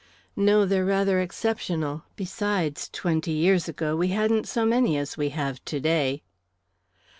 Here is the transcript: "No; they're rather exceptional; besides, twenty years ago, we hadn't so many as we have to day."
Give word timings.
"No; 0.35 0.65
they're 0.65 0.83
rather 0.83 1.19
exceptional; 1.19 2.01
besides, 2.15 2.89
twenty 2.91 3.33
years 3.33 3.69
ago, 3.69 3.95
we 3.95 4.07
hadn't 4.07 4.47
so 4.47 4.65
many 4.65 4.97
as 4.97 5.15
we 5.15 5.29
have 5.29 5.63
to 5.65 5.79
day." 5.79 6.23